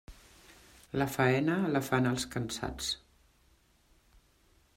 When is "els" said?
2.13-2.27